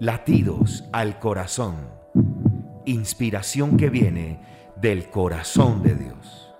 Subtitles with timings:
[0.00, 1.74] Latidos al corazón.
[2.84, 4.40] Inspiración que viene
[4.76, 6.54] del corazón de Dios.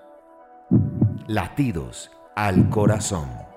[1.25, 3.48] Latidos al corazón.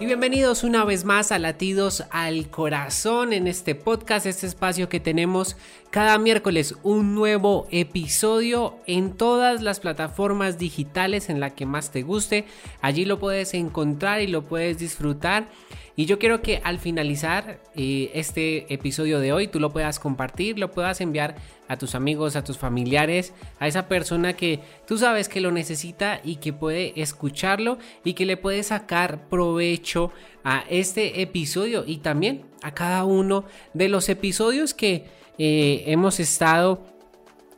[0.00, 4.98] Y bienvenidos una vez más a Latidos al Corazón en este podcast, este espacio que
[4.98, 5.58] tenemos
[5.90, 12.00] cada miércoles un nuevo episodio en todas las plataformas digitales en la que más te
[12.00, 12.46] guste.
[12.80, 15.50] Allí lo puedes encontrar y lo puedes disfrutar.
[16.00, 20.58] Y yo quiero que al finalizar eh, este episodio de hoy tú lo puedas compartir,
[20.58, 21.34] lo puedas enviar
[21.68, 26.22] a tus amigos, a tus familiares, a esa persona que tú sabes que lo necesita
[26.24, 30.10] y que puede escucharlo y que le puede sacar provecho
[30.42, 35.04] a este episodio y también a cada uno de los episodios que
[35.36, 36.80] eh, hemos estado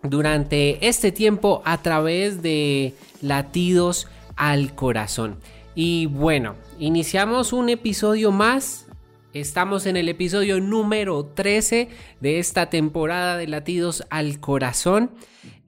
[0.02, 5.38] durante este tiempo a través de latidos al corazón.
[5.74, 8.87] Y bueno, iniciamos un episodio más.
[9.32, 11.88] Estamos en el episodio número 13
[12.20, 15.12] de esta temporada de Latidos al Corazón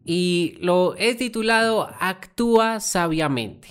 [0.05, 3.69] y lo he titulado Actúa sabiamente.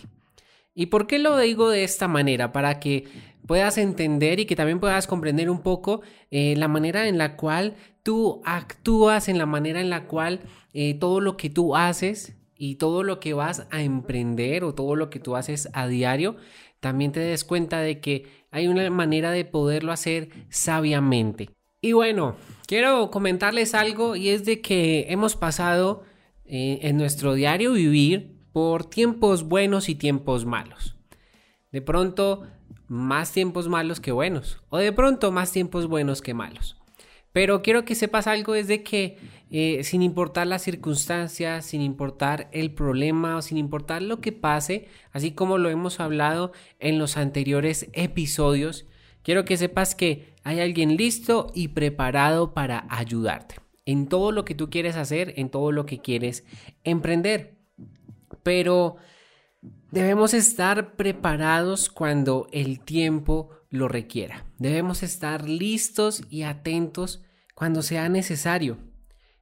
[0.74, 2.52] ¿Y por qué lo digo de esta manera?
[2.52, 3.06] Para que
[3.46, 7.76] puedas entender y que también puedas comprender un poco eh, la manera en la cual
[8.02, 10.40] tú actúas, en la manera en la cual
[10.74, 14.96] eh, todo lo que tú haces y todo lo que vas a emprender o todo
[14.96, 16.36] lo que tú haces a diario,
[16.80, 21.50] también te des cuenta de que hay una manera de poderlo hacer sabiamente.
[21.82, 22.36] Y bueno,
[22.68, 26.04] quiero comentarles algo y es de que hemos pasado
[26.46, 30.96] eh, en nuestro diario vivir por tiempos buenos y tiempos malos.
[31.72, 32.48] De pronto,
[32.88, 34.62] más tiempos malos que buenos.
[34.70, 36.78] O de pronto, más tiempos buenos que malos.
[37.34, 39.18] Pero quiero que sepas algo es de que
[39.50, 44.88] eh, sin importar las circunstancias, sin importar el problema o sin importar lo que pase,
[45.12, 48.86] así como lo hemos hablado en los anteriores episodios,
[49.24, 54.56] quiero que sepas que hay alguien listo y preparado para ayudarte en todo lo que
[54.56, 56.46] tú quieres hacer, en todo lo que quieres
[56.84, 57.58] emprender.
[58.44, 58.98] Pero
[59.92, 64.46] debemos estar preparados cuando el tiempo lo requiera.
[64.60, 67.24] Debemos estar listos y atentos
[67.56, 68.78] cuando sea necesario.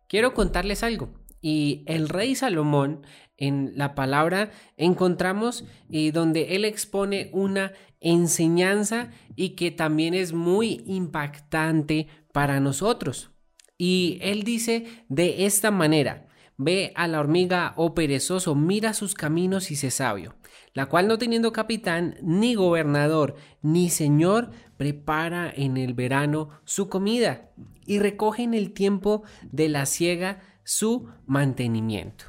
[0.07, 1.09] Quiero contarles algo.
[1.41, 3.05] Y el rey Salomón,
[3.35, 10.81] en la palabra, encontramos eh, donde él expone una enseñanza y que también es muy
[10.85, 13.31] impactante para nosotros.
[13.77, 16.29] Y él dice de esta manera,
[16.63, 20.35] ve a la hormiga, oh perezoso, mira sus caminos y sé sabio
[20.73, 27.49] la cual no teniendo capitán, ni gobernador, ni señor, prepara en el verano su comida
[27.85, 32.25] y recoge en el tiempo de la siega su mantenimiento.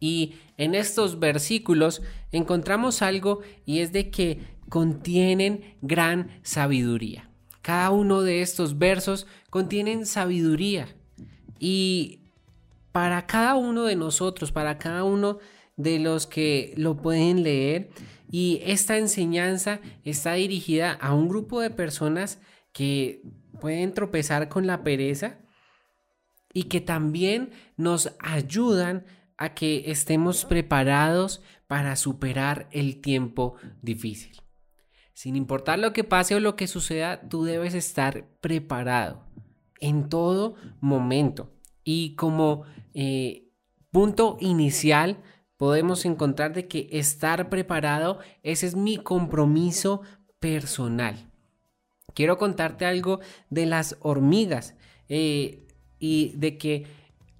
[0.00, 2.02] Y en estos versículos
[2.32, 7.30] encontramos algo y es de que contienen gran sabiduría.
[7.62, 10.88] Cada uno de estos versos contienen sabiduría.
[11.58, 12.19] Y
[12.92, 15.38] para cada uno de nosotros, para cada uno
[15.76, 17.90] de los que lo pueden leer
[18.30, 22.38] y esta enseñanza está dirigida a un grupo de personas
[22.72, 23.22] que
[23.60, 25.38] pueden tropezar con la pereza
[26.52, 29.04] y que también nos ayudan
[29.36, 34.40] a que estemos preparados para superar el tiempo difícil.
[35.12, 39.24] Sin importar lo que pase o lo que suceda, tú debes estar preparado
[39.80, 41.52] en todo momento.
[41.84, 42.64] Y como
[42.94, 43.48] eh,
[43.90, 45.22] punto inicial,
[45.56, 50.02] podemos encontrar de que estar preparado, ese es mi compromiso
[50.38, 51.30] personal.
[52.14, 53.20] Quiero contarte algo
[53.50, 54.74] de las hormigas
[55.08, 55.66] eh,
[55.98, 56.86] y de que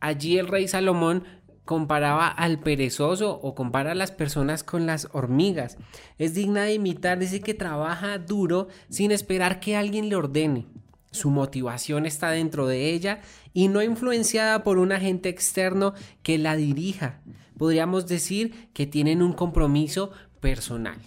[0.01, 1.25] allí el rey Salomón
[1.65, 5.79] comparaba al perezoso o compara a las personas con las hormigas.
[6.19, 10.67] Es digna de imitar, dice que trabaja duro sin esperar que alguien le ordene.
[11.13, 13.21] Su motivación está dentro de ella
[13.53, 17.21] y no influenciada por un agente externo que la dirija
[17.61, 20.99] podríamos decir que tienen un compromiso personal.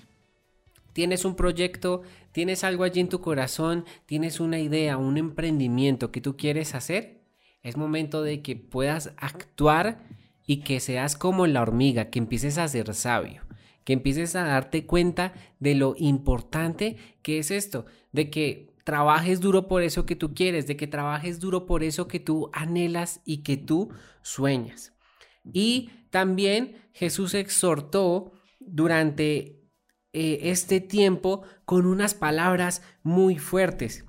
[0.94, 6.22] Tienes un proyecto, tienes algo allí en tu corazón, tienes una idea, un emprendimiento que
[6.22, 7.24] tú quieres hacer,
[7.64, 10.04] es momento de que puedas actuar
[10.46, 13.42] y que seas como la hormiga, que empieces a ser sabio,
[13.84, 19.68] que empieces a darte cuenta de lo importante que es esto, de que trabajes duro
[19.68, 23.44] por eso que tú quieres, de que trabajes duro por eso que tú anhelas y
[23.44, 23.90] que tú
[24.22, 24.94] sueñas.
[25.52, 29.64] Y también Jesús exhortó durante
[30.14, 34.06] eh, este tiempo con unas palabras muy fuertes.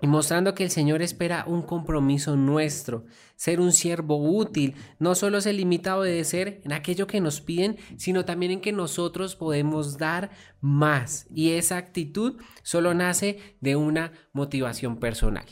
[0.00, 3.04] Y mostrando que el Señor espera un compromiso nuestro,
[3.36, 7.76] ser un siervo útil, no solo se limita a obedecer en aquello que nos piden,
[7.96, 11.26] sino también en que nosotros podemos dar más.
[11.34, 15.46] Y esa actitud solo nace de una motivación personal.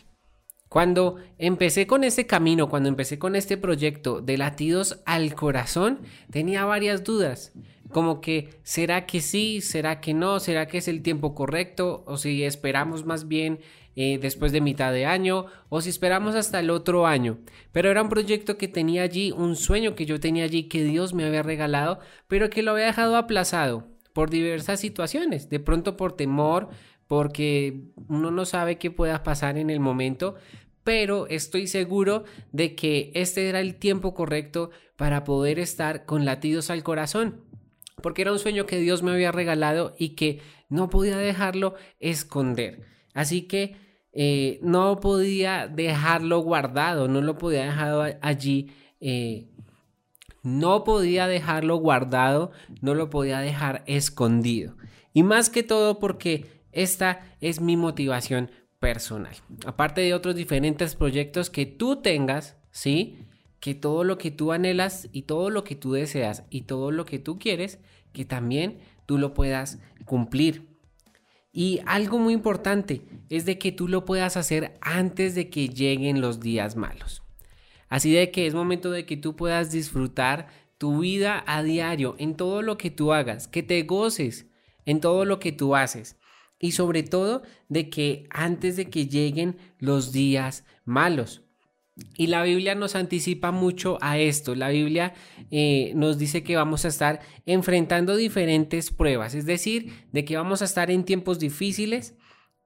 [0.68, 6.00] Cuando empecé con este camino, cuando empecé con este proyecto de latidos al corazón,
[6.32, 7.52] tenía varias dudas,
[7.92, 9.60] como que ¿será que sí?
[9.60, 10.40] ¿Será que no?
[10.40, 12.02] ¿Será que es el tiempo correcto?
[12.08, 13.60] ¿O si esperamos más bien
[13.96, 15.46] eh, después de mitad de año?
[15.68, 17.38] ¿O si esperamos hasta el otro año?
[17.72, 21.14] Pero era un proyecto que tenía allí, un sueño que yo tenía allí que Dios
[21.14, 26.16] me había regalado, pero que lo había dejado aplazado por diversas situaciones, de pronto por
[26.16, 26.68] temor,
[27.06, 30.36] porque uno no sabe qué pueda pasar en el momento,
[30.84, 36.70] pero estoy seguro de que este era el tiempo correcto para poder estar con latidos
[36.70, 37.40] al corazón,
[38.02, 42.82] porque era un sueño que Dios me había regalado y que no podía dejarlo esconder.
[43.14, 43.76] Así que
[44.16, 48.70] eh, no podía dejarlo guardado, no lo podía dejar allí.
[49.00, 49.48] Eh,
[50.44, 54.76] no podía dejarlo guardado, no lo podía dejar escondido.
[55.12, 59.34] Y más que todo porque esta es mi motivación personal.
[59.66, 63.18] Aparte de otros diferentes proyectos que tú tengas, ¿sí?
[63.58, 67.06] Que todo lo que tú anhelas y todo lo que tú deseas y todo lo
[67.06, 67.80] que tú quieres,
[68.12, 70.73] que también tú lo puedas cumplir.
[71.56, 76.20] Y algo muy importante es de que tú lo puedas hacer antes de que lleguen
[76.20, 77.22] los días malos.
[77.88, 80.48] Así de que es momento de que tú puedas disfrutar
[80.78, 84.48] tu vida a diario en todo lo que tú hagas, que te goces
[84.84, 86.16] en todo lo que tú haces
[86.58, 91.44] y sobre todo de que antes de que lleguen los días malos.
[92.16, 94.54] Y la Biblia nos anticipa mucho a esto.
[94.54, 95.14] La Biblia
[95.50, 100.60] eh, nos dice que vamos a estar enfrentando diferentes pruebas, es decir, de que vamos
[100.62, 102.16] a estar en tiempos difíciles,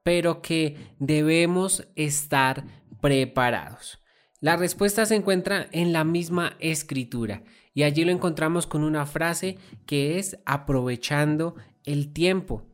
[0.02, 2.64] pero que debemos estar
[3.00, 3.98] preparados.
[4.40, 7.42] La respuesta se encuentra en la misma escritura
[7.74, 12.66] y allí lo encontramos con una frase que es aprovechando el tiempo.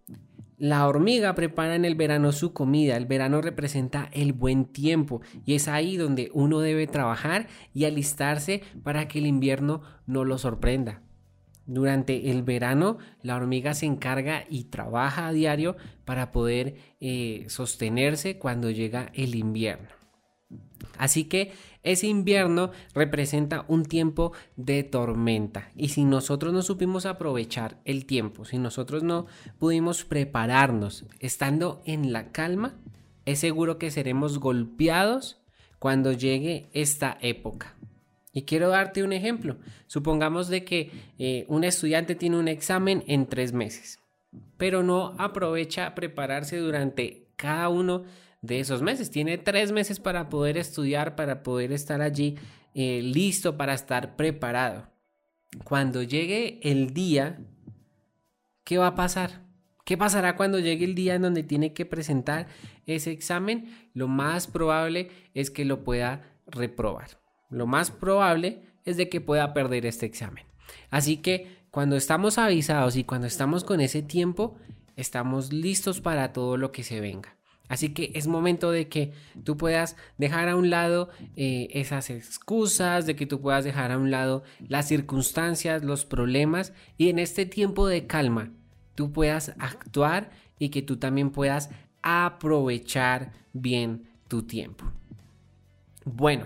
[0.56, 5.54] La hormiga prepara en el verano su comida, el verano representa el buen tiempo y
[5.54, 11.02] es ahí donde uno debe trabajar y alistarse para que el invierno no lo sorprenda.
[11.66, 18.38] Durante el verano la hormiga se encarga y trabaja a diario para poder eh, sostenerse
[18.38, 20.03] cuando llega el invierno.
[20.98, 21.52] Así que
[21.82, 28.44] ese invierno representa un tiempo de tormenta y si nosotros no supimos aprovechar el tiempo,
[28.44, 29.26] si nosotros no
[29.58, 32.74] pudimos prepararnos estando en la calma,
[33.26, 35.42] es seguro que seremos golpeados
[35.78, 37.76] cuando llegue esta época.
[38.32, 39.58] Y quiero darte un ejemplo.
[39.86, 44.00] Supongamos de que eh, un estudiante tiene un examen en tres meses,
[44.56, 49.10] pero no aprovecha prepararse durante cada uno de esos meses.
[49.10, 52.36] Tiene tres meses para poder estudiar, para poder estar allí
[52.74, 54.88] eh, listo, para estar preparado.
[55.64, 57.38] Cuando llegue el día,
[58.64, 59.42] ¿qué va a pasar?
[59.84, 62.48] ¿Qué pasará cuando llegue el día en donde tiene que presentar
[62.86, 63.88] ese examen?
[63.92, 67.20] Lo más probable es que lo pueda reprobar.
[67.50, 70.44] Lo más probable es de que pueda perder este examen.
[70.90, 74.56] Así que cuando estamos avisados y cuando estamos con ese tiempo,
[74.96, 77.36] estamos listos para todo lo que se venga.
[77.68, 79.12] Así que es momento de que
[79.42, 83.98] tú puedas dejar a un lado eh, esas excusas, de que tú puedas dejar a
[83.98, 88.50] un lado las circunstancias, los problemas y en este tiempo de calma
[88.94, 91.70] tú puedas actuar y que tú también puedas
[92.02, 94.84] aprovechar bien tu tiempo.
[96.04, 96.44] Bueno,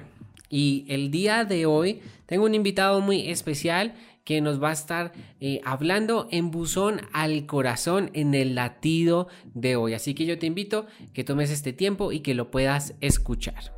[0.49, 3.95] y el día de hoy tengo un invitado muy especial
[4.29, 9.77] que nos va a estar eh, hablando en buzón al corazón en el latido de
[9.77, 9.95] hoy.
[9.95, 13.73] Así que yo te invito que tomes este tiempo y que lo puedas escuchar.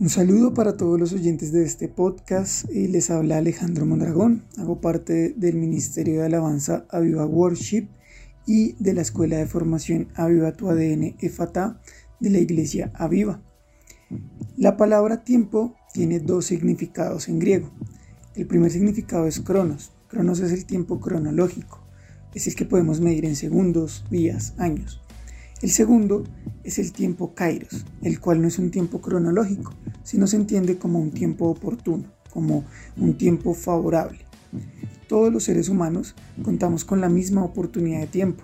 [0.00, 2.68] Un saludo para todos los oyentes de este podcast.
[2.72, 4.46] y Les habla Alejandro Mondragón.
[4.58, 7.86] Hago parte del Ministerio de Alabanza Aviva Worship
[8.48, 11.80] y de la Escuela de Formación Aviva Tu ADN EFATA
[12.18, 13.40] de la Iglesia Aviva.
[14.56, 17.70] La palabra tiempo tiene dos significados en griego.
[18.34, 19.92] El primer significado es cronos.
[20.08, 21.80] Cronos es el tiempo cronológico,
[22.34, 25.00] es el que podemos medir en segundos, días, años.
[25.62, 26.24] El segundo
[26.64, 30.98] es el tiempo kairos, el cual no es un tiempo cronológico, sino se entiende como
[30.98, 32.64] un tiempo oportuno, como
[32.96, 34.18] un tiempo favorable.
[35.06, 38.42] Todos los seres humanos contamos con la misma oportunidad de tiempo.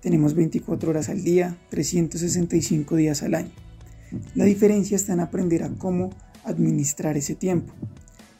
[0.00, 3.63] Tenemos 24 horas al día, 365 días al año.
[4.34, 6.10] La diferencia está en aprender a cómo
[6.44, 7.72] administrar ese tiempo.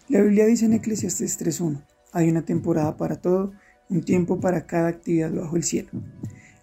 [0.08, 3.52] La Biblia dice en Eclesiastes 3.1, hay una temporada para todo
[3.88, 5.90] un tiempo para cada actividad bajo el cielo.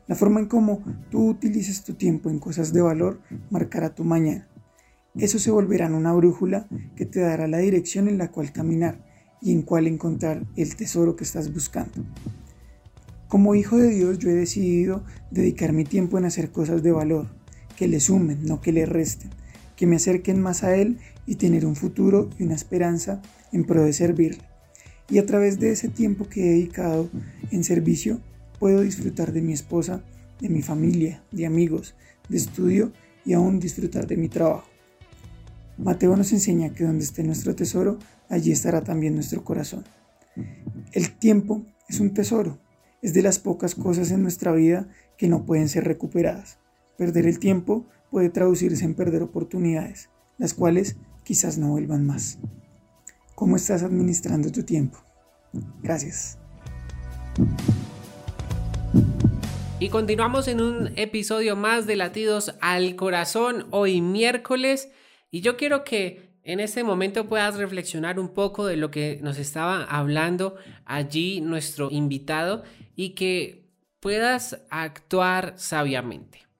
[0.07, 4.47] La forma en cómo tú utilices tu tiempo en cosas de valor marcará tu mañana.
[5.15, 9.05] Eso se volverá en una brújula que te dará la dirección en la cual caminar
[9.41, 12.03] y en cuál encontrar el tesoro que estás buscando.
[13.27, 17.27] Como hijo de Dios yo he decidido dedicar mi tiempo en hacer cosas de valor,
[17.81, 19.31] que le sumen, no que le resten,
[19.75, 23.83] que me acerquen más a Él y tener un futuro y una esperanza en pro
[23.83, 24.43] de servirle.
[25.09, 27.09] Y a través de ese tiempo que he dedicado
[27.49, 28.21] en servicio,
[28.59, 30.03] puedo disfrutar de mi esposa,
[30.39, 31.95] de mi familia, de amigos,
[32.29, 32.93] de estudio
[33.25, 34.69] y aún disfrutar de mi trabajo.
[35.79, 37.97] Mateo nos enseña que donde esté nuestro tesoro,
[38.29, 39.85] allí estará también nuestro corazón.
[40.91, 42.59] El tiempo es un tesoro
[43.01, 46.59] es de las pocas cosas en nuestra vida que no pueden ser recuperadas.
[47.01, 52.37] Perder el tiempo puede traducirse en perder oportunidades, las cuales quizás no vuelvan más.
[53.33, 54.99] ¿Cómo estás administrando tu tiempo?
[55.81, 56.37] Gracias.
[59.79, 64.91] Y continuamos en un episodio más de Latidos al Corazón, hoy miércoles,
[65.31, 69.39] y yo quiero que en este momento puedas reflexionar un poco de lo que nos
[69.39, 70.55] estaba hablando
[70.85, 72.61] allí nuestro invitado
[72.95, 73.65] y que
[73.99, 76.50] puedas actuar sabiamente,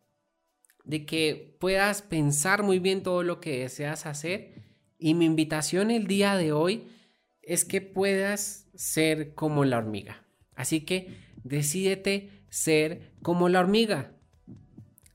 [0.83, 4.61] de que puedas pensar muy bien todo lo que deseas hacer
[4.97, 6.88] y mi invitación el día de hoy
[7.41, 10.25] es que puedas ser como la hormiga.
[10.55, 14.11] Así que decídete ser como la hormiga,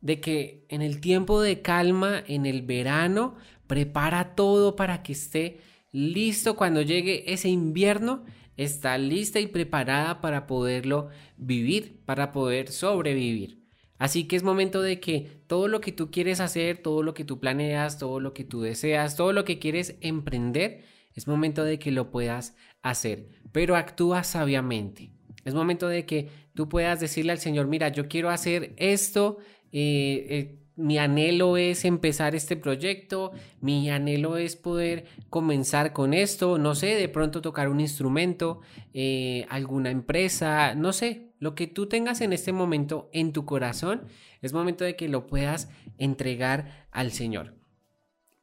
[0.01, 5.61] de que en el tiempo de calma, en el verano, prepara todo para que esté
[5.93, 8.25] listo cuando llegue ese invierno,
[8.57, 13.66] está lista y preparada para poderlo vivir, para poder sobrevivir.
[13.99, 17.25] Así que es momento de que todo lo que tú quieres hacer, todo lo que
[17.25, 20.85] tú planeas, todo lo que tú deseas, todo lo que quieres emprender,
[21.15, 25.11] es momento de que lo puedas hacer, pero actúa sabiamente.
[25.45, 29.39] Es momento de que tú puedas decirle al Señor, mira, yo quiero hacer esto,
[29.73, 36.59] eh, eh, mi anhelo es empezar este proyecto, mi anhelo es poder comenzar con esto,
[36.59, 38.61] no sé, de pronto tocar un instrumento,
[38.93, 44.03] eh, alguna empresa, no sé, lo que tú tengas en este momento en tu corazón,
[44.43, 47.55] es momento de que lo puedas entregar al Señor.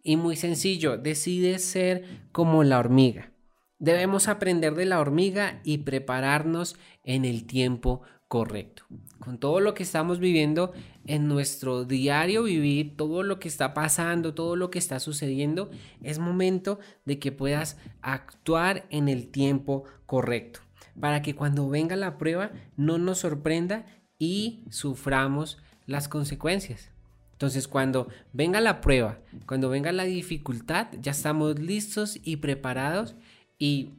[0.04, 3.32] Y muy sencillo, decide ser como la hormiga.
[3.80, 8.84] Debemos aprender de la hormiga y prepararnos en el tiempo correcto.
[9.20, 10.74] Con todo lo que estamos viviendo
[11.06, 15.70] en nuestro diario vivir, todo lo que está pasando, todo lo que está sucediendo,
[16.02, 20.62] es momento de que puedas actuar en el tiempo correcto,
[21.00, 23.86] para que cuando venga la prueba no nos sorprenda
[24.18, 26.92] y suframos las consecuencias.
[27.34, 33.16] Entonces, cuando venga la prueba, cuando venga la dificultad, ya estamos listos y preparados
[33.58, 33.96] y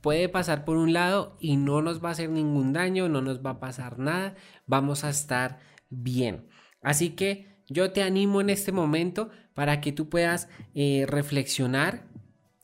[0.00, 3.44] puede pasar por un lado y no nos va a hacer ningún daño, no nos
[3.44, 4.34] va a pasar nada,
[4.66, 5.58] vamos a estar
[5.88, 6.46] bien.
[6.82, 12.04] Así que yo te animo en este momento para que tú puedas eh, reflexionar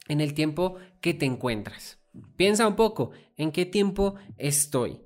[0.09, 2.00] en el tiempo que te encuentras.
[2.37, 5.01] Piensa un poco en qué tiempo estoy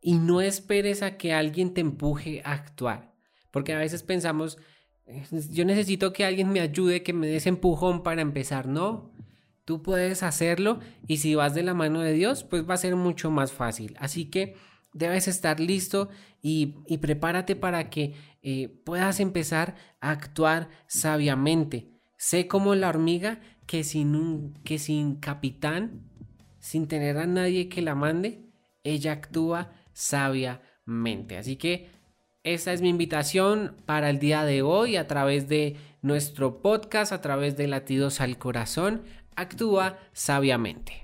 [0.00, 3.14] y no esperes a que alguien te empuje a actuar,
[3.50, 4.58] porque a veces pensamos,
[5.50, 8.66] yo necesito que alguien me ayude, que me des empujón para empezar.
[8.66, 9.12] No,
[9.70, 12.96] Tú puedes hacerlo y si vas de la mano de Dios, pues va a ser
[12.96, 13.94] mucho más fácil.
[14.00, 14.56] Así que
[14.92, 16.08] debes estar listo
[16.42, 21.92] y, prepárate para que eh, puedas empezar a actuar sabiamente.
[22.16, 26.09] Sé como la hormiga que sin, un, que sin capitán,
[26.60, 28.44] sin tener a nadie que la mande,
[28.84, 31.36] ella actúa sabiamente.
[31.36, 31.88] Así que
[32.44, 37.20] esa es mi invitación para el día de hoy a través de nuestro podcast, a
[37.20, 39.02] través de Latidos al Corazón
[39.36, 41.00] actúa sabiamente.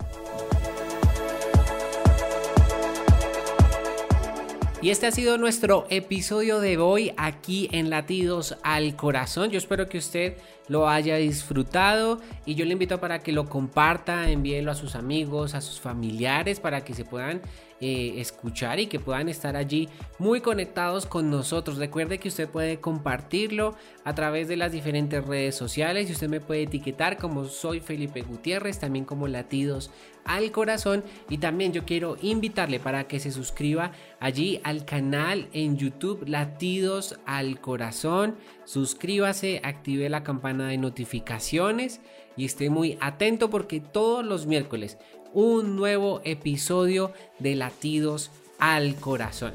[4.82, 9.50] Y este ha sido nuestro episodio de hoy aquí en Latidos al Corazón.
[9.50, 10.36] Yo espero que usted
[10.68, 15.54] lo haya disfrutado y yo le invito para que lo comparta, envíelo a sus amigos,
[15.54, 17.40] a sus familiares para que se puedan
[17.80, 21.76] eh, escuchar y que puedan estar allí muy conectados con nosotros.
[21.76, 26.40] Recuerde que usted puede compartirlo a través de las diferentes redes sociales y usted me
[26.40, 29.90] puede etiquetar como soy Felipe Gutiérrez, también como Latidos
[30.24, 35.76] al Corazón y también yo quiero invitarle para que se suscriba allí al canal en
[35.76, 38.36] YouTube Latidos al Corazón.
[38.66, 42.00] Suscríbase, active la campana de notificaciones
[42.36, 44.98] y esté muy atento porque todos los miércoles
[45.32, 49.52] un nuevo episodio de Latidos al Corazón.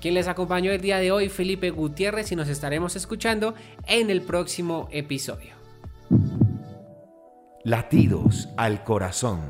[0.00, 3.54] Quien les acompañó el día de hoy, Felipe Gutiérrez, y nos estaremos escuchando
[3.86, 5.54] en el próximo episodio.
[7.64, 9.40] Latidos al Corazón.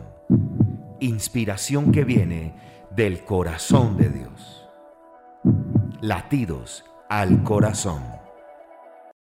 [1.01, 2.55] Inspiración que viene
[2.95, 4.69] del corazón de Dios.
[6.01, 8.20] Latidos al corazón.